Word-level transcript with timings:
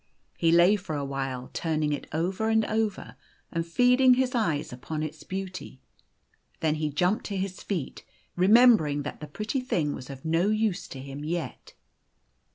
He 0.35 0.51
lay 0.51 0.77
for 0.77 0.95
a 0.95 1.05
while, 1.05 1.51
turning 1.53 1.93
it 1.93 2.07
over 2.11 2.49
and 2.49 2.65
over, 2.65 3.15
and 3.51 3.63
feeding 3.63 4.15
his 4.15 4.33
eyes 4.33 4.73
upon 4.73 5.03
its 5.03 5.21
beauty. 5.23 5.79
Then 6.59 6.73
he 6.73 6.89
jumped 6.89 7.23
to 7.27 7.37
his 7.37 7.61
feet, 7.61 8.03
remembering 8.35 9.03
that 9.03 9.19
the 9.19 9.27
pretty 9.27 9.59
thing 9.61 9.93
was 9.93 10.09
of 10.09 10.25
no 10.25 10.49
use 10.49 10.87
to 10.87 10.99
him 10.99 11.23
yet. 11.23 11.75